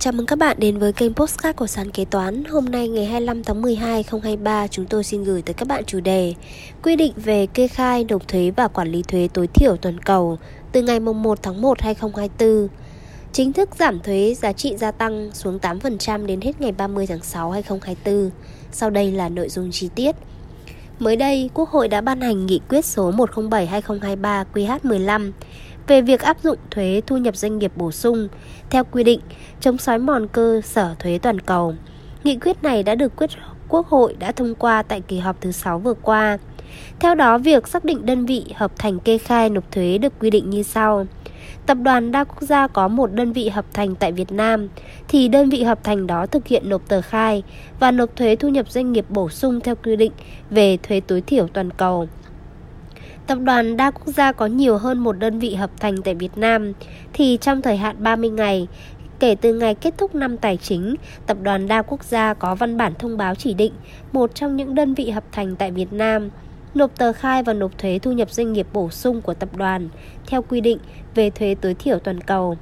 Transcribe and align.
Chào 0.00 0.12
mừng 0.12 0.26
các 0.26 0.38
bạn 0.38 0.56
đến 0.60 0.78
với 0.78 0.92
kênh 0.92 1.14
Postcard 1.14 1.56
của 1.56 1.66
Sàn 1.66 1.90
Kế 1.90 2.04
Toán. 2.04 2.44
Hôm 2.44 2.64
nay 2.64 2.88
ngày 2.88 3.06
25 3.06 3.44
tháng 3.44 3.62
12 3.62 3.92
2023 3.92 4.66
chúng 4.66 4.86
tôi 4.86 5.04
xin 5.04 5.24
gửi 5.24 5.42
tới 5.42 5.54
các 5.54 5.68
bạn 5.68 5.84
chủ 5.86 6.00
đề 6.00 6.34
Quy 6.82 6.96
định 6.96 7.12
về 7.16 7.46
kê 7.46 7.68
khai, 7.68 8.04
nộp 8.08 8.28
thuế 8.28 8.50
và 8.56 8.68
quản 8.68 8.88
lý 8.88 9.02
thuế 9.02 9.28
tối 9.34 9.46
thiểu 9.46 9.76
toàn 9.76 9.98
cầu 9.98 10.38
từ 10.72 10.82
ngày 10.82 11.00
1 11.00 11.42
tháng 11.42 11.62
1 11.62 11.80
2024 11.80 12.68
Chính 13.32 13.52
thức 13.52 13.68
giảm 13.78 14.00
thuế 14.00 14.34
giá 14.34 14.52
trị 14.52 14.76
gia 14.76 14.90
tăng 14.90 15.30
xuống 15.32 15.58
8% 15.58 16.26
đến 16.26 16.40
hết 16.40 16.60
ngày 16.60 16.72
30 16.72 17.06
tháng 17.06 17.22
6 17.22 17.50
2024 17.50 18.30
Sau 18.72 18.90
đây 18.90 19.12
là 19.12 19.28
nội 19.28 19.48
dung 19.48 19.70
chi 19.70 19.88
tiết. 19.94 20.16
Mới 21.00 21.16
đây, 21.16 21.50
Quốc 21.54 21.68
hội 21.68 21.88
đã 21.88 22.00
ban 22.00 22.20
hành 22.20 22.46
nghị 22.46 22.60
quyết 22.68 22.84
số 22.84 23.12
107-2023 23.12 24.44
QH15 24.54 25.32
về 25.90 26.02
việc 26.02 26.20
áp 26.20 26.36
dụng 26.42 26.58
thuế 26.70 27.02
thu 27.06 27.16
nhập 27.16 27.36
doanh 27.36 27.58
nghiệp 27.58 27.72
bổ 27.76 27.92
sung 27.92 28.28
theo 28.70 28.84
quy 28.84 29.04
định 29.04 29.20
chống 29.60 29.78
xói 29.78 29.98
mòn 29.98 30.26
cơ 30.32 30.60
sở 30.64 30.94
thuế 30.98 31.18
toàn 31.18 31.40
cầu. 31.40 31.74
Nghị 32.24 32.36
quyết 32.36 32.62
này 32.62 32.82
đã 32.82 32.94
được 32.94 33.16
quyết 33.16 33.30
Quốc 33.68 33.86
hội 33.86 34.16
đã 34.18 34.32
thông 34.32 34.54
qua 34.54 34.82
tại 34.82 35.00
kỳ 35.00 35.18
họp 35.18 35.40
thứ 35.40 35.52
6 35.52 35.78
vừa 35.78 35.94
qua. 35.94 36.38
Theo 37.00 37.14
đó, 37.14 37.38
việc 37.38 37.68
xác 37.68 37.84
định 37.84 38.06
đơn 38.06 38.26
vị 38.26 38.44
hợp 38.54 38.72
thành 38.78 38.98
kê 38.98 39.18
khai 39.18 39.50
nộp 39.50 39.72
thuế 39.72 39.98
được 39.98 40.12
quy 40.20 40.30
định 40.30 40.50
như 40.50 40.62
sau. 40.62 41.06
Tập 41.66 41.78
đoàn 41.82 42.12
đa 42.12 42.24
quốc 42.24 42.42
gia 42.42 42.66
có 42.66 42.88
một 42.88 43.12
đơn 43.12 43.32
vị 43.32 43.48
hợp 43.48 43.64
thành 43.72 43.94
tại 43.94 44.12
Việt 44.12 44.32
Nam 44.32 44.68
thì 45.08 45.28
đơn 45.28 45.48
vị 45.48 45.62
hợp 45.62 45.84
thành 45.84 46.06
đó 46.06 46.26
thực 46.26 46.46
hiện 46.46 46.68
nộp 46.68 46.88
tờ 46.88 47.00
khai 47.00 47.42
và 47.80 47.90
nộp 47.90 48.16
thuế 48.16 48.36
thu 48.36 48.48
nhập 48.48 48.70
doanh 48.70 48.92
nghiệp 48.92 49.04
bổ 49.08 49.28
sung 49.28 49.60
theo 49.60 49.74
quy 49.74 49.96
định 49.96 50.12
về 50.50 50.76
thuế 50.82 51.00
tối 51.00 51.20
thiểu 51.20 51.48
toàn 51.48 51.70
cầu. 51.70 52.08
Tập 53.26 53.38
đoàn 53.42 53.76
đa 53.76 53.90
quốc 53.90 54.06
gia 54.06 54.32
có 54.32 54.46
nhiều 54.46 54.78
hơn 54.78 54.98
một 54.98 55.12
đơn 55.12 55.38
vị 55.38 55.54
hợp 55.54 55.70
thành 55.80 56.02
tại 56.02 56.14
Việt 56.14 56.38
Nam 56.38 56.72
thì 57.12 57.38
trong 57.40 57.62
thời 57.62 57.76
hạn 57.76 57.96
30 57.98 58.30
ngày 58.30 58.68
Kể 59.18 59.34
từ 59.40 59.54
ngày 59.54 59.74
kết 59.74 59.94
thúc 59.98 60.14
năm 60.14 60.36
tài 60.36 60.56
chính, 60.56 60.94
Tập 61.26 61.36
đoàn 61.42 61.68
đa 61.68 61.82
quốc 61.82 62.04
gia 62.04 62.34
có 62.34 62.54
văn 62.54 62.76
bản 62.76 62.92
thông 62.98 63.16
báo 63.16 63.34
chỉ 63.34 63.54
định 63.54 63.72
một 64.12 64.34
trong 64.34 64.56
những 64.56 64.74
đơn 64.74 64.94
vị 64.94 65.10
hợp 65.10 65.24
thành 65.32 65.56
tại 65.56 65.70
Việt 65.70 65.92
Nam 65.92 66.30
nộp 66.74 66.98
tờ 66.98 67.12
khai 67.12 67.42
và 67.42 67.52
nộp 67.52 67.78
thuế 67.78 67.98
thu 67.98 68.12
nhập 68.12 68.30
doanh 68.30 68.52
nghiệp 68.52 68.66
bổ 68.72 68.90
sung 68.90 69.22
của 69.22 69.34
tập 69.34 69.56
đoàn 69.56 69.88
theo 70.26 70.42
quy 70.42 70.60
định 70.60 70.78
về 71.14 71.30
thuế 71.30 71.54
tối 71.60 71.74
thiểu 71.74 71.98
toàn 71.98 72.20
cầu. 72.20 72.56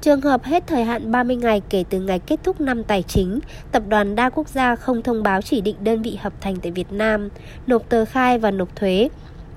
Trường 0.00 0.20
hợp 0.20 0.44
hết 0.44 0.66
thời 0.66 0.84
hạn 0.84 1.12
30 1.12 1.36
ngày 1.36 1.62
kể 1.68 1.84
từ 1.90 2.00
ngày 2.00 2.18
kết 2.18 2.40
thúc 2.42 2.60
năm 2.60 2.84
tài 2.84 3.02
chính, 3.02 3.40
tập 3.72 3.82
đoàn 3.88 4.14
đa 4.14 4.30
quốc 4.30 4.48
gia 4.48 4.76
không 4.76 5.02
thông 5.02 5.22
báo 5.22 5.42
chỉ 5.42 5.60
định 5.60 5.76
đơn 5.80 6.02
vị 6.02 6.18
hợp 6.20 6.32
thành 6.40 6.56
tại 6.62 6.72
Việt 6.72 6.92
Nam, 6.92 7.28
nộp 7.66 7.88
tờ 7.88 8.04
khai 8.04 8.38
và 8.38 8.50
nộp 8.50 8.76
thuế, 8.76 9.08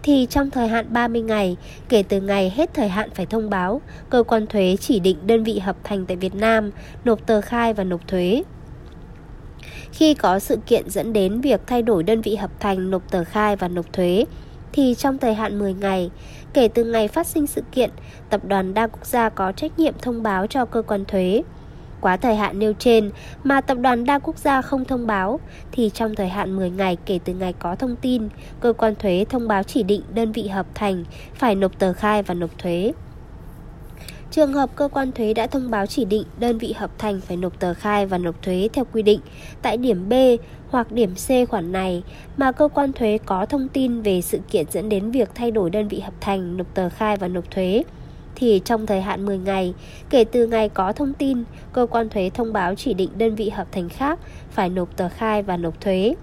thì 0.05 0.27
trong 0.29 0.51
thời 0.51 0.67
hạn 0.67 0.85
30 0.89 1.21
ngày 1.21 1.57
kể 1.89 2.03
từ 2.03 2.21
ngày 2.21 2.53
hết 2.55 2.73
thời 2.73 2.89
hạn 2.89 3.09
phải 3.15 3.25
thông 3.25 3.49
báo, 3.49 3.81
cơ 4.09 4.23
quan 4.23 4.47
thuế 4.47 4.75
chỉ 4.79 4.99
định 4.99 5.17
đơn 5.27 5.43
vị 5.43 5.59
hợp 5.59 5.75
thành 5.83 6.05
tại 6.05 6.17
Việt 6.17 6.35
Nam 6.35 6.71
nộp 7.05 7.27
tờ 7.27 7.41
khai 7.41 7.73
và 7.73 7.83
nộp 7.83 8.07
thuế. 8.07 8.43
Khi 9.91 10.13
có 10.13 10.39
sự 10.39 10.57
kiện 10.65 10.89
dẫn 10.89 11.13
đến 11.13 11.41
việc 11.41 11.61
thay 11.67 11.81
đổi 11.81 12.03
đơn 12.03 12.21
vị 12.21 12.35
hợp 12.35 12.51
thành 12.59 12.91
nộp 12.91 13.11
tờ 13.11 13.23
khai 13.23 13.55
và 13.55 13.67
nộp 13.67 13.93
thuế, 13.93 14.25
thì 14.73 14.95
trong 14.95 15.17
thời 15.17 15.33
hạn 15.33 15.59
10 15.59 15.73
ngày, 15.73 16.11
kể 16.53 16.67
từ 16.67 16.83
ngày 16.83 17.07
phát 17.07 17.27
sinh 17.27 17.47
sự 17.47 17.61
kiện, 17.71 17.89
tập 18.29 18.41
đoàn 18.45 18.73
đa 18.73 18.87
quốc 18.87 19.05
gia 19.05 19.29
có 19.29 19.51
trách 19.51 19.79
nhiệm 19.79 19.93
thông 20.01 20.23
báo 20.23 20.47
cho 20.47 20.65
cơ 20.65 20.81
quan 20.81 21.05
thuế. 21.05 21.41
Quá 22.05 22.17
thời 22.17 22.35
hạn 22.35 22.59
nêu 22.59 22.73
trên 22.73 23.11
mà 23.43 23.61
tập 23.61 23.77
đoàn 23.81 24.05
đa 24.05 24.19
quốc 24.19 24.37
gia 24.37 24.61
không 24.61 24.85
thông 24.85 25.07
báo 25.07 25.39
thì 25.71 25.89
trong 25.93 26.15
thời 26.15 26.29
hạn 26.29 26.55
10 26.55 26.69
ngày 26.69 26.97
kể 27.05 27.19
từ 27.25 27.33
ngày 27.33 27.53
có 27.59 27.75
thông 27.75 27.95
tin, 27.95 28.29
cơ 28.59 28.73
quan 28.73 28.95
thuế 28.95 29.25
thông 29.29 29.47
báo 29.47 29.63
chỉ 29.63 29.83
định 29.83 30.01
đơn 30.13 30.31
vị 30.31 30.47
hợp 30.47 30.65
thành 30.75 31.03
phải 31.35 31.55
nộp 31.55 31.79
tờ 31.79 31.93
khai 31.93 32.23
và 32.23 32.33
nộp 32.33 32.57
thuế. 32.57 32.91
Trường 34.31 34.53
hợp 34.53 34.69
cơ 34.75 34.87
quan 34.87 35.11
thuế 35.11 35.33
đã 35.33 35.47
thông 35.47 35.71
báo 35.71 35.85
chỉ 35.85 36.05
định 36.05 36.23
đơn 36.39 36.57
vị 36.57 36.73
hợp 36.77 36.91
thành 36.97 37.21
phải 37.21 37.37
nộp 37.37 37.59
tờ 37.59 37.73
khai 37.73 38.05
và 38.05 38.17
nộp 38.17 38.41
thuế 38.41 38.69
theo 38.73 38.85
quy 38.93 39.01
định 39.01 39.19
tại 39.61 39.77
điểm 39.77 40.09
B 40.09 40.13
hoặc 40.69 40.91
điểm 40.91 41.15
C 41.15 41.49
khoản 41.49 41.71
này 41.71 42.03
mà 42.37 42.51
cơ 42.51 42.67
quan 42.67 42.93
thuế 42.93 43.17
có 43.25 43.45
thông 43.45 43.67
tin 43.67 44.01
về 44.01 44.21
sự 44.21 44.39
kiện 44.51 44.65
dẫn 44.71 44.89
đến 44.89 45.11
việc 45.11 45.29
thay 45.35 45.51
đổi 45.51 45.69
đơn 45.69 45.87
vị 45.87 45.99
hợp 45.99 46.13
thành 46.21 46.57
nộp 46.57 46.73
tờ 46.73 46.89
khai 46.89 47.17
và 47.17 47.27
nộp 47.27 47.51
thuế 47.51 47.83
thì 48.35 48.61
trong 48.65 48.85
thời 48.85 49.01
hạn 49.01 49.25
10 49.25 49.37
ngày 49.37 49.73
kể 50.09 50.23
từ 50.23 50.47
ngày 50.47 50.69
có 50.69 50.91
thông 50.91 51.13
tin, 51.13 51.43
cơ 51.73 51.87
quan 51.89 52.09
thuế 52.09 52.29
thông 52.33 52.53
báo 52.53 52.75
chỉ 52.75 52.93
định 52.93 53.09
đơn 53.17 53.35
vị 53.35 53.49
hợp 53.49 53.67
thành 53.71 53.89
khác 53.89 54.19
phải 54.49 54.69
nộp 54.69 54.97
tờ 54.97 55.09
khai 55.09 55.43
và 55.43 55.57
nộp 55.57 55.81
thuế. 55.81 56.15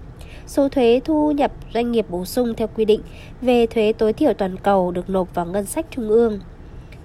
Số 0.47 0.69
thuế 0.69 1.01
thu 1.05 1.31
nhập 1.31 1.51
doanh 1.73 1.91
nghiệp 1.91 2.05
bổ 2.09 2.25
sung 2.25 2.53
theo 2.57 2.67
quy 2.75 2.85
định 2.85 3.01
về 3.41 3.67
thuế 3.67 3.93
tối 3.93 4.13
thiểu 4.13 4.33
toàn 4.33 4.57
cầu 4.57 4.91
được 4.91 5.09
nộp 5.09 5.35
vào 5.35 5.45
ngân 5.45 5.65
sách 5.65 5.85
trung 5.91 6.09
ương 6.09 6.39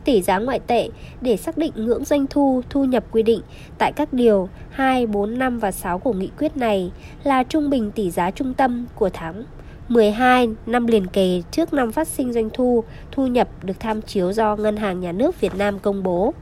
tỷ 0.09 0.23
giá 0.23 0.39
ngoại 0.39 0.61
tệ 0.67 0.89
để 1.21 1.37
xác 1.37 1.59
định 1.59 1.73
ngưỡng 1.77 2.05
doanh 2.05 2.27
thu, 2.27 2.63
thu 2.71 2.85
nhập 2.85 3.05
quy 3.11 3.23
định 3.23 3.41
tại 3.79 3.93
các 3.93 4.13
điều 4.13 4.49
2, 4.71 5.07
4, 5.07 5.39
5 5.39 5.59
và 5.59 5.73
6 5.73 5.99
của 5.99 6.13
nghị 6.13 6.31
quyết 6.39 6.57
này 6.57 6.91
là 7.25 7.43
trung 7.43 7.71
bình 7.71 7.91
tỷ 7.91 8.11
giá 8.11 8.31
trung 8.31 8.55
tâm 8.55 8.87
của 8.95 9.11
tháng 9.13 9.45
12 9.89 10.49
năm 10.67 10.87
liền 10.87 11.07
kề 11.07 11.43
trước 11.51 11.73
năm 11.73 11.93
phát 11.93 12.09
sinh 12.09 12.33
doanh 12.33 12.51
thu, 12.51 12.85
thu 13.13 13.27
nhập 13.27 13.49
được 13.63 13.81
tham 13.81 14.03
chiếu 14.03 14.33
do 14.33 14.57
Ngân 14.57 14.77
hàng 14.77 15.01
Nhà 15.01 15.13
nước 15.13 15.41
Việt 15.41 15.55
Nam 15.55 15.79
công 15.79 16.03
bố 16.03 16.35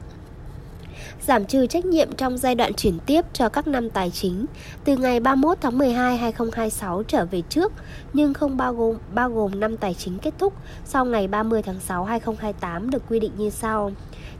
giảm 1.27 1.45
trừ 1.45 1.67
trách 1.67 1.85
nhiệm 1.85 2.15
trong 2.15 2.37
giai 2.37 2.55
đoạn 2.55 2.73
chuyển 2.73 2.99
tiếp 3.05 3.25
cho 3.33 3.49
các 3.49 3.67
năm 3.67 3.89
tài 3.89 4.09
chính 4.09 4.45
từ 4.83 4.97
ngày 4.97 5.19
31 5.19 5.57
tháng 5.61 5.77
12 5.77 6.17
2026 6.17 7.03
trở 7.03 7.25
về 7.25 7.41
trước 7.49 7.73
nhưng 8.13 8.33
không 8.33 8.57
bao 8.57 8.73
gồm 8.73 8.97
bao 9.13 9.29
gồm 9.29 9.59
năm 9.59 9.77
tài 9.77 9.93
chính 9.93 10.17
kết 10.19 10.33
thúc 10.37 10.53
sau 10.85 11.05
ngày 11.05 11.27
30 11.27 11.61
tháng 11.61 11.79
6 11.79 12.05
2028 12.05 12.89
được 12.89 13.03
quy 13.09 13.19
định 13.19 13.31
như 13.37 13.49
sau. 13.49 13.91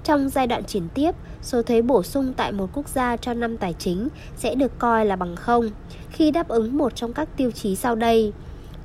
Trong 0.03 0.29
giai 0.29 0.47
đoạn 0.47 0.63
chuyển 0.63 0.87
tiếp, 0.93 1.11
số 1.41 1.61
thuế 1.61 1.81
bổ 1.81 2.03
sung 2.03 2.33
tại 2.37 2.51
một 2.51 2.69
quốc 2.73 2.87
gia 2.87 3.17
cho 3.17 3.33
năm 3.33 3.57
tài 3.57 3.73
chính 3.73 4.07
sẽ 4.37 4.55
được 4.55 4.79
coi 4.79 5.05
là 5.05 5.15
bằng 5.15 5.35
không 5.35 5.69
khi 6.09 6.31
đáp 6.31 6.47
ứng 6.47 6.77
một 6.77 6.95
trong 6.95 7.13
các 7.13 7.29
tiêu 7.37 7.51
chí 7.51 7.75
sau 7.75 7.95
đây. 7.95 8.33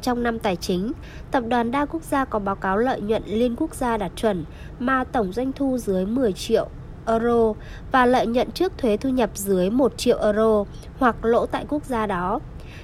Trong 0.03 0.23
năm 0.23 0.39
tài 0.39 0.57
chính, 0.57 0.93
tập 1.31 1.45
đoàn 1.49 1.71
đa 1.71 1.85
quốc 1.85 2.03
gia 2.03 2.25
có 2.25 2.39
báo 2.39 2.55
cáo 2.55 2.77
lợi 2.77 3.01
nhuận 3.01 3.23
liên 3.27 3.57
quốc 3.57 3.75
gia 3.75 3.97
đạt 3.97 4.13
chuẩn 4.17 4.45
mà 4.79 5.05
tổng 5.05 5.33
doanh 5.33 5.53
thu 5.53 5.79
dưới 5.79 6.07
10 6.07 6.33
triệu 6.33 6.69
euro 7.07 7.53
và 7.93 8.07
lợi 8.07 8.27
nhuận 8.27 8.51
trước 8.51 8.79
thuế 8.79 8.97
thu 8.97 9.09
nhập 9.09 9.31
dưới 9.35 9.71
1 9.71 9.99
triệu 9.99 10.19
euro 10.19 10.65
hoặc 10.99 11.25
lỗ 11.25 11.47
tại 11.47 11.65
quốc 11.69 11.85
gia 11.85 12.07
đó. 12.07 12.41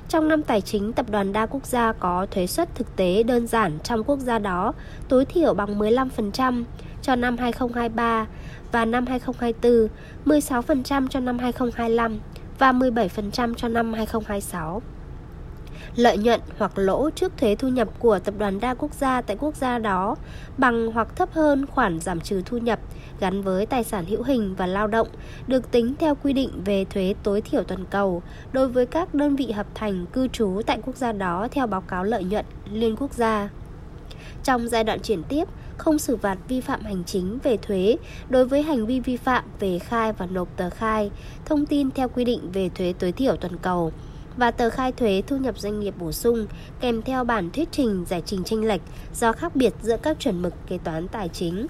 Trong 0.09 0.29
năm 0.29 0.43
tài 0.43 0.61
chính, 0.61 0.93
tập 0.93 1.07
đoàn 1.11 1.33
đa 1.33 1.47
quốc 1.47 1.67
gia 1.67 1.93
có 1.93 2.27
thuế 2.31 2.47
suất 2.47 2.75
thực 2.75 2.97
tế 2.97 3.23
đơn 3.23 3.47
giản 3.47 3.79
trong 3.83 4.05
quốc 4.05 4.19
gia 4.19 4.39
đó 4.39 4.73
tối 5.09 5.25
thiểu 5.25 5.55
bằng 5.55 5.79
15% 5.79 6.65
cho 7.03 7.17
năm 7.17 7.37
2023 7.39 8.27
và 8.73 8.85
năm 8.85 9.07
2024, 9.07 9.89
16% 10.41 11.09
cho 11.09 11.21
năm 11.21 11.39
2025 11.39 12.19
và 12.59 12.73
17% 12.73 13.55
cho 13.55 13.69
năm 13.69 13.93
2026 13.93 14.83
lợi 15.97 16.19
nhuận 16.19 16.41
hoặc 16.59 16.79
lỗ 16.79 17.11
trước 17.11 17.33
thuế 17.37 17.55
thu 17.55 17.69
nhập 17.69 17.89
của 17.99 18.19
tập 18.19 18.35
đoàn 18.39 18.61
đa 18.61 18.75
quốc 18.75 18.95
gia 18.95 19.21
tại 19.21 19.37
quốc 19.41 19.57
gia 19.57 19.79
đó 19.79 20.17
bằng 20.59 20.93
hoặc 20.93 21.17
thấp 21.17 21.33
hơn 21.33 21.67
khoản 21.67 22.01
giảm 22.01 22.21
trừ 22.21 22.43
thu 22.47 22.59
nhập 22.59 22.81
gắn 23.21 23.43
với 23.43 23.67
tài 23.67 23.85
sản 23.85 24.05
hữu 24.05 24.23
hình 24.23 24.55
và 24.59 24.67
lao 24.67 24.87
động 24.87 25.09
được 25.47 25.71
tính 25.71 25.95
theo 25.99 26.15
quy 26.23 26.33
định 26.33 26.51
về 26.65 26.85
thuế 26.85 27.15
tối 27.23 27.41
thiểu 27.41 27.63
toàn 27.63 27.85
cầu 27.91 28.23
đối 28.53 28.69
với 28.69 28.87
các 28.87 29.15
đơn 29.15 29.37
vị 29.37 29.51
hợp 29.53 29.67
thành 29.75 30.07
cư 30.07 30.29
trú 30.29 30.61
tại 30.67 30.79
quốc 30.85 30.97
gia 30.97 31.13
đó 31.13 31.49
theo 31.51 31.67
báo 31.67 31.81
cáo 31.81 32.05
lợi 32.05 32.25
nhuận 32.25 32.45
liên 32.73 32.97
quốc 32.97 33.13
gia. 33.15 33.49
Trong 34.45 34.69
giai 34.69 34.85
đoạn 34.85 35.01
chuyển 35.01 35.23
tiếp, 35.23 35.49
không 35.77 35.99
xử 35.99 36.17
phạt 36.17 36.39
vi 36.49 36.61
phạm 36.61 36.81
hành 36.81 37.05
chính 37.05 37.39
về 37.43 37.57
thuế 37.57 37.97
đối 38.29 38.45
với 38.45 38.63
hành 38.63 38.87
vi 38.87 39.01
vi 39.01 39.17
phạm 39.17 39.45
về 39.61 39.79
khai 39.79 40.13
và 40.13 40.27
nộp 40.27 40.57
tờ 40.57 40.71
khai, 40.71 41.11
thông 41.45 41.67
tin 41.67 41.91
theo 41.91 42.09
quy 42.09 42.25
định 42.25 42.51
về 42.53 42.71
thuế 42.75 42.95
tối 42.99 43.13
thiểu 43.13 43.37
toàn 43.37 43.57
cầu 43.63 43.93
và 44.39 44.51
tờ 44.51 44.71
khai 44.71 44.93
thuế 44.93 45.23
thu 45.27 45.37
nhập 45.37 45.59
doanh 45.59 45.81
nghiệp 45.81 45.95
bổ 45.99 46.13
sung 46.13 46.47
kèm 46.81 47.03
theo 47.03 47.25
bản 47.25 47.51
thuyết 47.51 47.69
trình 47.73 48.05
giải 48.09 48.23
trình 48.27 48.45
tranh 48.45 48.65
lệch 48.65 48.81
do 49.15 49.33
khác 49.33 49.57
biệt 49.57 49.75
giữa 49.83 49.97
các 50.03 50.17
chuẩn 50.21 50.43
mực 50.43 50.55
kế 50.67 50.79
toán 50.79 51.09
tài 51.09 51.29
chính. 51.29 51.67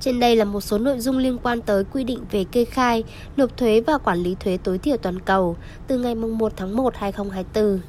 Trên 0.00 0.20
đây 0.20 0.36
là 0.36 0.44
một 0.44 0.60
số 0.60 0.78
nội 0.78 1.00
dung 1.00 1.18
liên 1.18 1.38
quan 1.42 1.62
tới 1.62 1.84
quy 1.84 2.04
định 2.04 2.18
về 2.30 2.44
kê 2.44 2.64
khai, 2.64 3.04
nộp 3.36 3.56
thuế 3.56 3.80
và 3.80 3.98
quản 3.98 4.18
lý 4.18 4.36
thuế 4.40 4.56
tối 4.56 4.78
thiểu 4.78 4.96
toàn 4.96 5.20
cầu 5.20 5.56
từ 5.86 5.98
ngày 5.98 6.14
1 6.14 6.52
tháng 6.56 6.76
1 6.76 6.94
2024. 6.96 7.80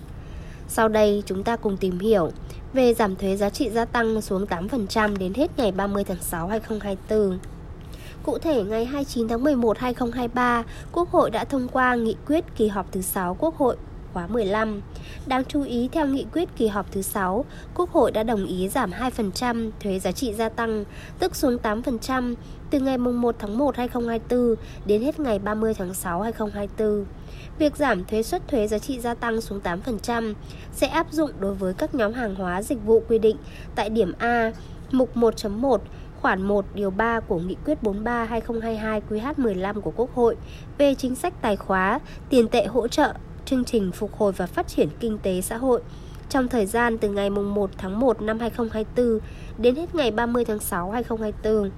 Sau 0.68 0.88
đây 0.88 1.24
chúng 1.26 1.44
ta 1.44 1.56
cùng 1.56 1.78
tìm 1.78 2.00
hiểu 2.00 2.32
về 2.74 2.94
giảm 2.94 3.16
thuế 3.16 3.36
giá 3.36 3.50
trị 3.50 3.70
gia 3.70 3.86
tăng 3.86 4.22
xuống 4.22 4.46
8% 4.46 5.18
đến 5.18 5.34
hết 5.34 5.52
ngày 5.58 5.72
30 5.72 6.04
tháng 6.04 6.22
6 6.22 6.48
2024. 6.48 7.40
Cụ 8.24 8.38
thể, 8.38 8.64
ngày 8.64 8.86
29 8.86 9.28
tháng 9.28 9.44
11 9.44 9.78
2023, 9.78 10.64
Quốc 10.92 11.12
hội 11.12 11.30
đã 11.30 11.46
thông 11.46 11.68
qua 11.68 11.96
nghị 11.96 12.16
quyết 12.28 12.44
kỳ 12.56 12.68
họp 12.68 12.92
thứ 12.92 13.02
6 13.02 13.38
Quốc 13.40 13.58
hội 13.58 13.76
khóa 14.14 14.28
15. 14.28 14.82
Đáng 15.26 15.44
chú 15.46 15.64
ý 15.64 15.90
theo 15.92 16.08
nghị 16.08 16.26
quyết 16.34 16.50
kỳ 16.56 16.68
họp 16.68 16.92
thứ 16.92 17.02
6, 17.02 17.46
Quốc 17.76 17.90
hội 17.90 18.12
đã 18.12 18.24
đồng 18.24 18.46
ý 18.46 18.70
giảm 18.70 18.92
2% 18.92 19.72
thuế 19.80 20.00
giá 20.00 20.12
trị 20.12 20.34
gia 20.34 20.50
tăng, 20.50 20.86
tức 21.20 21.36
xuống 21.36 21.58
8% 21.64 22.36
từ 22.70 22.80
ngày 22.80 22.98
1 22.98 23.36
tháng 23.40 23.58
1 23.58 23.78
2024 23.78 24.56
đến 24.86 25.02
hết 25.02 25.20
ngày 25.20 25.40
30 25.40 25.74
tháng 25.74 25.94
6 25.94 26.22
2024. 26.22 27.06
Việc 27.60 27.76
giảm 27.76 28.06
thuế 28.06 28.24
suất 28.24 28.48
thuế 28.48 28.68
giá 28.68 28.80
trị 28.80 29.00
gia 29.00 29.14
tăng 29.14 29.42
xuống 29.42 29.60
8% 29.64 30.34
sẽ 30.74 30.88
áp 30.88 31.08
dụng 31.12 31.32
đối 31.40 31.54
với 31.54 31.74
các 31.74 31.96
nhóm 31.96 32.14
hàng 32.14 32.36
hóa 32.36 32.62
dịch 32.62 32.84
vụ 32.86 33.04
quy 33.10 33.20
định 33.20 33.38
tại 33.76 33.90
điểm 33.90 34.14
A, 34.18 34.52
mục 34.92 35.18
1.1 35.18 35.78
khoản 36.24 36.42
1 36.42 36.66
điều 36.74 36.90
3 36.90 37.20
của 37.20 37.40
Nghị 37.40 37.56
quyết 37.66 37.78
43/2022 37.84 39.02
QH15 39.10 39.82
của 39.82 39.92
Quốc 39.96 40.16
hội 40.16 40.36
về 40.78 40.96
chính 40.96 41.16
sách 41.16 41.34
tài 41.42 41.56
khóa, 41.56 42.00
tiền 42.30 42.48
tệ 42.48 42.66
hỗ 42.66 42.88
trợ, 42.88 43.14
chương 43.46 43.66
trình 43.66 43.92
phục 43.92 44.18
hồi 44.18 44.32
và 44.32 44.46
phát 44.46 44.68
triển 44.68 44.90
kinh 45.00 45.18
tế 45.18 45.42
xã 45.42 45.58
hội. 45.58 45.82
Trong 46.30 46.48
thời 46.48 46.66
gian 46.66 46.98
từ 46.98 47.10
ngày 47.10 47.30
1 47.30 47.70
tháng 47.78 48.00
1 48.00 48.22
năm 48.22 48.40
2024 48.40 49.20
đến 49.58 49.76
hết 49.76 49.96
ngày 49.96 50.12
30 50.12 50.46
tháng 50.46 50.60
6 50.60 50.92
2024 50.92 51.72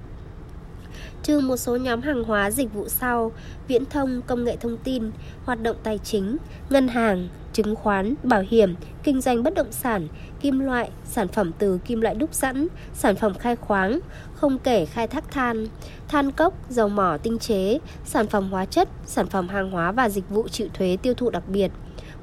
trừ 1.24 1.40
một 1.40 1.58
số 1.58 1.76
nhóm 1.76 2.02
hàng 2.02 2.24
hóa 2.24 2.52
dịch 2.52 2.74
vụ 2.74 2.88
sau: 2.88 3.32
viễn 3.68 3.86
thông, 3.86 4.22
công 4.22 4.44
nghệ 4.44 4.56
thông 4.56 4.78
tin, 4.78 5.12
hoạt 5.46 5.62
động 5.62 5.76
tài 5.84 5.98
chính, 5.98 6.38
ngân 6.70 6.88
hàng, 6.88 7.28
chứng 7.54 7.76
khoán, 7.76 8.16
bảo 8.24 8.44
hiểm, 8.50 8.76
kinh 9.04 9.22
doanh 9.22 9.44
bất 9.44 9.54
động 9.54 9.72
sản, 9.72 10.08
kim 10.42 10.60
loại, 10.60 10.90
sản 11.06 11.28
phẩm 11.28 11.52
từ 11.60 11.78
kim 11.78 12.02
loại 12.02 12.16
đúc 12.16 12.34
sẵn, 12.34 12.68
sản 12.94 13.16
phẩm 13.16 13.34
khai 13.34 13.56
khoáng, 13.56 14.00
không 14.34 14.60
kể 14.60 14.86
khai 14.86 15.08
thác 15.08 15.32
than, 15.32 15.68
than 16.08 16.32
cốc, 16.32 16.54
dầu 16.70 16.90
mỏ 16.90 17.18
tinh 17.24 17.40
chế, 17.40 17.80
sản 18.06 18.28
phẩm 18.28 18.52
hóa 18.52 18.66
chất, 18.66 18.90
sản 19.06 19.28
phẩm 19.28 19.48
hàng 19.48 19.72
hóa 19.72 19.92
và 19.92 20.10
dịch 20.10 20.30
vụ 20.30 20.48
chịu 20.48 20.68
thuế 20.74 20.98
tiêu 21.02 21.14
thụ 21.14 21.30
đặc 21.30 21.44
biệt. 21.48 21.72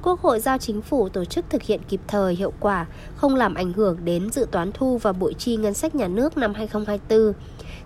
Quốc 0.01 0.21
hội 0.21 0.39
giao 0.39 0.57
chính 0.57 0.81
phủ 0.81 1.09
tổ 1.09 1.25
chức 1.25 1.45
thực 1.49 1.61
hiện 1.61 1.81
kịp 1.89 2.01
thời, 2.07 2.35
hiệu 2.35 2.53
quả, 2.59 2.85
không 3.15 3.35
làm 3.35 3.53
ảnh 3.53 3.73
hưởng 3.73 3.97
đến 4.03 4.29
dự 4.31 4.45
toán 4.51 4.71
thu 4.71 4.97
và 4.97 5.11
bội 5.11 5.33
chi 5.33 5.55
ngân 5.55 5.73
sách 5.73 5.95
nhà 5.95 6.07
nước 6.07 6.37
năm 6.37 6.53
2024. 6.53 7.33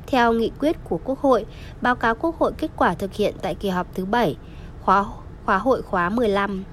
Theo 0.08 0.34
nghị 0.34 0.52
quyết 0.60 0.76
của 0.84 1.00
Quốc 1.04 1.20
hội, 1.20 1.46
báo 1.82 1.96
cáo 1.96 2.16
Quốc 2.16 2.40
hội 2.40 2.52
kết 2.58 2.72
quả 2.78 2.94
thực 2.94 3.14
hiện 3.14 3.36
tại 3.42 3.56
kỳ 3.56 3.70
họp 3.70 3.96
thứ 3.96 4.06
7, 4.06 4.38
khóa 4.82 5.06
khóa 5.46 5.58
hội 5.58 5.82
khóa 5.82 6.10
15. 6.10 6.64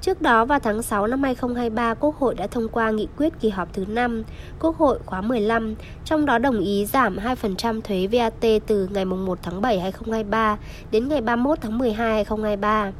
Trước 0.00 0.22
đó 0.22 0.44
vào 0.44 0.58
tháng 0.58 0.82
6 0.82 1.06
năm 1.06 1.22
2023, 1.22 1.94
Quốc 1.94 2.18
hội 2.18 2.34
đã 2.34 2.46
thông 2.46 2.68
qua 2.68 2.90
nghị 2.90 3.08
quyết 3.16 3.32
kỳ 3.40 3.48
họp 3.48 3.72
thứ 3.72 3.84
5 3.88 4.22
Quốc 4.60 4.76
hội 4.76 4.98
khóa 5.06 5.20
15, 5.20 5.74
trong 6.04 6.26
đó 6.26 6.38
đồng 6.38 6.60
ý 6.60 6.86
giảm 6.86 7.16
2% 7.16 7.80
thuế 7.80 8.06
VAT 8.12 8.60
từ 8.66 8.88
ngày 8.92 9.04
1 9.04 9.38
tháng 9.42 9.60
7 9.60 9.80
2023 9.80 10.56
đến 10.90 11.08
ngày 11.08 11.20
31 11.20 11.58
tháng 11.60 11.78
12 11.78 12.14
2023. 12.14 12.92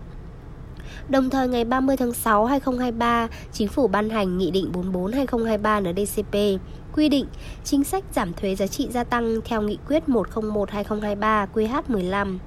Đồng 1.09 1.31
thời 1.31 1.49
ngày 1.49 1.65
30 1.65 1.97
tháng 1.97 2.13
6 2.13 2.47
2023, 2.47 3.29
Chính 3.53 3.69
phủ 3.69 3.89
ban 3.89 4.11
hành 4.11 4.39
Nghị 4.39 4.51
định 4.51 4.73
44-2023 4.73 5.93
NDCP 5.93 6.61
quy 6.93 7.09
định 7.09 7.27
chính 7.65 7.85
sách 7.85 8.05
giảm 8.13 8.33
thuế 8.33 8.55
giá 8.55 8.67
trị 8.67 8.89
gia 8.91 9.05
tăng 9.05 9.41
theo 9.45 9.63
Nghị 9.63 9.79
quyết 9.89 10.03
101-2023 10.07 11.47
QH15. 11.55 12.39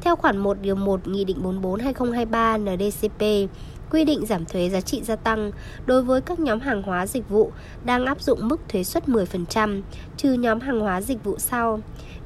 Theo 0.00 0.16
khoản 0.16 0.38
1 0.38 0.56
điều 0.60 0.74
1 0.74 1.08
Nghị 1.08 1.24
định 1.24 1.38
44-2023 1.42 2.76
NDCP, 2.76 3.50
quy 3.90 4.04
định 4.04 4.26
giảm 4.26 4.44
thuế 4.44 4.70
giá 4.70 4.80
trị 4.80 5.02
gia 5.02 5.16
tăng 5.16 5.50
đối 5.86 6.02
với 6.02 6.20
các 6.20 6.40
nhóm 6.40 6.60
hàng 6.60 6.82
hóa 6.82 7.06
dịch 7.06 7.28
vụ 7.28 7.52
đang 7.84 8.06
áp 8.06 8.20
dụng 8.20 8.48
mức 8.48 8.60
thuế 8.68 8.84
suất 8.84 9.08
10%, 9.08 9.82
trừ 10.16 10.32
nhóm 10.32 10.60
hàng 10.60 10.80
hóa 10.80 11.00
dịch 11.00 11.24
vụ 11.24 11.38
sau: 11.38 11.80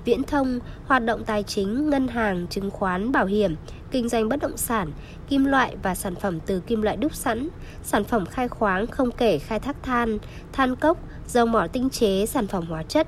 viễn 0.08 0.22
thông, 0.22 0.58
hoạt 0.86 1.04
động 1.04 1.24
tài 1.24 1.42
chính, 1.42 1.90
ngân 1.90 2.08
hàng, 2.08 2.46
chứng 2.50 2.70
khoán, 2.70 3.12
bảo 3.12 3.26
hiểm, 3.26 3.56
kinh 3.90 4.08
doanh 4.08 4.28
bất 4.28 4.40
động 4.40 4.56
sản, 4.56 4.92
kim 5.28 5.44
loại 5.44 5.76
và 5.82 5.94
sản 5.94 6.14
phẩm 6.14 6.40
từ 6.46 6.60
kim 6.60 6.82
loại 6.82 6.96
đúc 6.96 7.14
sẵn, 7.14 7.48
sản 7.82 8.04
phẩm 8.04 8.26
khai 8.26 8.48
khoáng 8.48 8.86
không 8.86 9.10
kể 9.10 9.38
khai 9.38 9.60
thác 9.60 9.82
than, 9.82 10.18
than 10.52 10.76
cốc, 10.76 10.98
dầu 11.26 11.46
mỏ 11.46 11.66
tinh 11.72 11.90
chế, 11.90 12.26
sản 12.26 12.46
phẩm 12.46 12.66
hóa 12.66 12.82
chất. 12.82 13.06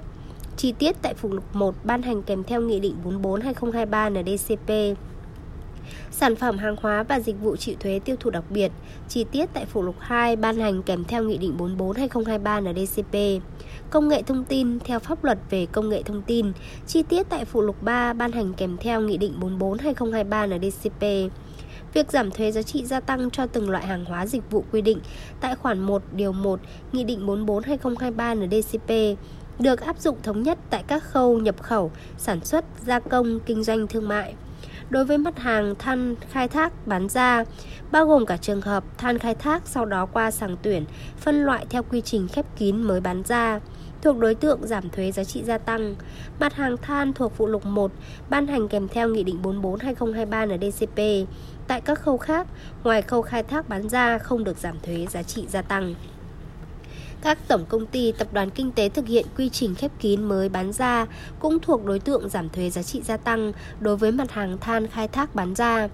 Chi 0.56 0.72
tiết 0.72 0.96
tại 1.02 1.14
phụ 1.14 1.28
lục 1.32 1.56
1 1.56 1.74
ban 1.84 2.02
hành 2.02 2.22
kèm 2.22 2.44
theo 2.44 2.60
Nghị 2.60 2.80
định 2.80 2.96
44-2023 3.22 4.22
NDCP. 4.22 4.98
Sản 6.10 6.36
phẩm 6.36 6.58
hàng 6.58 6.76
hóa 6.82 7.02
và 7.02 7.20
dịch 7.20 7.36
vụ 7.40 7.56
chịu 7.56 7.74
thuế 7.80 8.00
tiêu 8.04 8.16
thụ 8.20 8.30
đặc 8.30 8.44
biệt, 8.50 8.72
chi 9.08 9.24
tiết 9.32 9.46
tại 9.52 9.66
phụ 9.66 9.82
lục 9.82 9.96
2 9.98 10.36
ban 10.36 10.56
hành 10.56 10.82
kèm 10.82 11.04
theo 11.04 11.22
Nghị 11.22 11.38
định 11.38 11.56
44-2023 11.58 12.72
NDCP. 12.72 13.42
Công 13.90 14.08
nghệ 14.08 14.22
thông 14.22 14.44
tin 14.44 14.78
theo 14.80 14.98
pháp 14.98 15.24
luật 15.24 15.38
về 15.50 15.66
công 15.66 15.88
nghệ 15.88 16.02
thông 16.02 16.22
tin, 16.22 16.52
chi 16.86 17.02
tiết 17.02 17.26
tại 17.28 17.44
phụ 17.44 17.60
lục 17.60 17.82
3 17.82 18.12
ban 18.12 18.32
hành 18.32 18.52
kèm 18.54 18.76
theo 18.80 19.00
Nghị 19.00 19.16
định 19.16 19.34
44-2023 19.40 20.58
NDCP. 20.58 21.32
Việc 21.94 22.10
giảm 22.10 22.30
thuế 22.30 22.52
giá 22.52 22.62
trị 22.62 22.84
gia 22.84 23.00
tăng 23.00 23.30
cho 23.30 23.46
từng 23.46 23.70
loại 23.70 23.86
hàng 23.86 24.04
hóa 24.04 24.26
dịch 24.26 24.50
vụ 24.50 24.64
quy 24.72 24.82
định 24.82 24.98
tại 25.40 25.54
khoản 25.54 25.80
1 25.80 26.02
điều 26.12 26.32
1 26.32 26.60
Nghị 26.92 27.04
định 27.04 27.26
44-2023 27.26 28.46
NDCP 28.46 29.18
được 29.58 29.80
áp 29.80 29.98
dụng 29.98 30.16
thống 30.22 30.42
nhất 30.42 30.58
tại 30.70 30.84
các 30.86 31.02
khâu 31.02 31.38
nhập 31.38 31.62
khẩu, 31.62 31.90
sản 32.18 32.44
xuất, 32.44 32.64
gia 32.86 33.00
công, 33.00 33.40
kinh 33.46 33.64
doanh 33.64 33.86
thương 33.86 34.08
mại 34.08 34.34
đối 34.90 35.04
với 35.04 35.18
mặt 35.18 35.38
hàng 35.38 35.74
than 35.78 36.14
khai 36.30 36.48
thác 36.48 36.86
bán 36.86 37.08
ra, 37.08 37.44
bao 37.92 38.06
gồm 38.06 38.26
cả 38.26 38.36
trường 38.36 38.60
hợp 38.60 38.84
than 38.98 39.18
khai 39.18 39.34
thác 39.34 39.62
sau 39.64 39.84
đó 39.84 40.06
qua 40.06 40.30
sàng 40.30 40.56
tuyển, 40.62 40.84
phân 41.16 41.44
loại 41.44 41.66
theo 41.70 41.82
quy 41.82 42.00
trình 42.00 42.28
khép 42.28 42.46
kín 42.56 42.82
mới 42.82 43.00
bán 43.00 43.22
ra 43.22 43.60
thuộc 44.02 44.18
đối 44.18 44.34
tượng 44.34 44.66
giảm 44.66 44.90
thuế 44.90 45.12
giá 45.12 45.24
trị 45.24 45.42
gia 45.44 45.58
tăng. 45.58 45.94
Mặt 46.40 46.54
hàng 46.54 46.76
than 46.76 47.12
thuộc 47.12 47.32
phụ 47.36 47.46
lục 47.46 47.66
1 47.66 47.92
ban 48.30 48.46
hành 48.46 48.68
kèm 48.68 48.88
theo 48.88 49.08
Nghị 49.08 49.22
định 49.22 49.38
44-2023 49.42 50.56
NDCP. 50.56 51.28
Tại 51.68 51.80
các 51.80 52.00
khâu 52.00 52.18
khác, 52.18 52.46
ngoài 52.84 53.02
khâu 53.02 53.22
khai 53.22 53.42
thác 53.42 53.68
bán 53.68 53.88
ra 53.88 54.18
không 54.18 54.44
được 54.44 54.58
giảm 54.58 54.80
thuế 54.82 55.06
giá 55.10 55.22
trị 55.22 55.44
gia 55.48 55.62
tăng. 55.62 55.94
Các 57.22 57.38
tổng 57.48 57.64
công 57.68 57.86
ty, 57.86 58.12
tập 58.12 58.28
đoàn 58.32 58.50
kinh 58.50 58.72
tế 58.72 58.88
thực 58.88 59.06
hiện 59.06 59.26
quy 59.36 59.48
trình 59.48 59.74
khép 59.74 59.90
kín 60.00 60.24
mới 60.24 60.48
bán 60.48 60.72
ra 60.72 61.06
cũng 61.38 61.58
thuộc 61.58 61.84
đối 61.84 61.98
tượng 61.98 62.28
giảm 62.28 62.48
thuế 62.48 62.70
giá 62.70 62.82
trị 62.82 63.02
gia 63.02 63.16
tăng 63.16 63.52
đối 63.80 63.96
với 63.96 64.12
mặt 64.12 64.30
hàng 64.30 64.58
than 64.58 64.86
khai 64.86 65.08
thác 65.08 65.34
bán 65.34 65.54
ra. 65.54 65.88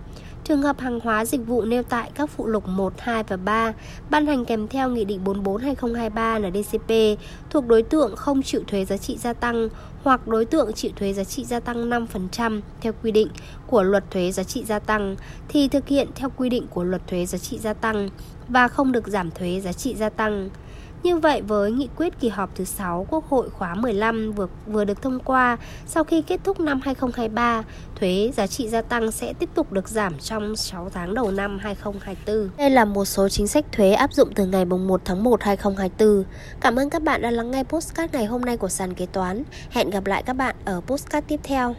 Trường 0.45 0.63
hợp 0.63 0.81
hàng 0.81 1.01
hóa 1.01 1.25
dịch 1.25 1.47
vụ 1.47 1.63
nêu 1.63 1.83
tại 1.83 2.11
các 2.15 2.31
phụ 2.31 2.47
lục 2.47 2.69
1, 2.69 2.93
2 2.99 3.23
và 3.23 3.37
3 3.37 3.73
ban 4.11 4.27
hành 4.27 4.45
kèm 4.45 4.69
theo 4.69 4.91
Nghị 4.91 5.05
định 5.05 5.21
44-2023 5.25 6.51
NDCP 6.51 7.21
thuộc 7.51 7.67
đối 7.67 7.83
tượng 7.83 8.17
không 8.17 8.43
chịu 8.43 8.63
thuế 8.67 8.85
giá 8.85 8.97
trị 8.97 9.17
gia 9.17 9.33
tăng 9.33 9.69
hoặc 10.03 10.29
đối 10.29 10.45
tượng 10.45 10.73
chịu 10.73 10.91
thuế 10.97 11.13
giá 11.13 11.25
trị 11.25 11.45
gia 11.45 11.61
tăng 11.61 11.91
5% 11.91 12.61
theo 12.81 12.93
quy 13.03 13.11
định 13.11 13.29
của 13.67 13.83
luật 13.83 14.11
thuế 14.11 14.33
giá 14.33 14.43
trị 14.43 14.65
gia 14.65 14.79
tăng 14.79 15.17
thì 15.49 15.69
thực 15.69 15.89
hiện 15.89 16.09
theo 16.15 16.31
quy 16.37 16.49
định 16.49 16.67
của 16.71 16.85
luật 16.85 17.07
thuế 17.07 17.27
giá 17.27 17.39
trị 17.39 17.59
gia 17.59 17.75
tăng 17.75 18.09
và 18.49 18.69
không 18.69 18.93
được 18.93 19.09
giảm 19.09 19.31
thuế 19.31 19.61
giá 19.61 19.73
trị 19.73 19.95
gia 19.95 20.09
tăng. 20.09 20.51
Như 21.07 21.17
vậy 21.17 21.43
với 21.43 21.73
nghị 21.73 21.89
quyết 21.97 22.21
kỳ 22.21 22.29
họp 22.29 22.51
thứ 22.55 22.65
6 22.65 23.07
Quốc 23.11 23.29
hội 23.29 23.51
khóa 23.51 23.75
15 23.75 24.33
vừa 24.33 24.47
vừa 24.67 24.85
được 24.85 25.03
thông 25.03 25.19
qua, 25.21 25.57
sau 25.87 26.05
khi 26.05 26.23
kết 26.23 26.41
thúc 26.45 26.61
năm 26.61 26.81
2023, 26.85 27.63
thuế 27.95 28.33
giá 28.37 28.47
trị 28.47 28.69
gia 28.69 28.83
tăng 28.83 29.13
sẽ 29.13 29.33
tiếp 29.33 29.49
tục 29.55 29.73
được 29.73 29.89
giảm 29.89 30.19
trong 30.19 30.57
6 30.57 30.91
tháng 30.95 31.15
đầu 31.15 31.31
năm 31.31 31.59
2024. 31.59 32.51
Đây 32.59 32.71
là 32.71 32.85
một 32.85 33.05
số 33.05 33.29
chính 33.29 33.47
sách 33.47 33.65
thuế 33.73 33.93
áp 33.93 34.13
dụng 34.13 34.29
từ 34.35 34.47
ngày 34.47 34.65
1 34.65 35.01
tháng 35.05 35.25
1 35.25 35.43
2024. 35.43 36.25
Cảm 36.61 36.77
ơn 36.77 36.91
các 36.91 37.03
bạn 37.03 37.23
đã 37.23 37.31
lắng 37.31 37.51
nghe 37.51 37.63
postcard 37.63 38.15
ngày 38.15 38.27
hôm 38.27 38.41
nay 38.41 38.57
của 38.57 38.69
sàn 38.69 38.95
kế 38.95 39.07
toán. 39.07 39.43
Hẹn 39.71 39.91
gặp 39.91 40.07
lại 40.07 40.23
các 40.23 40.33
bạn 40.33 40.57
ở 40.65 40.81
postcard 40.87 41.27
tiếp 41.29 41.41
theo. 41.43 41.75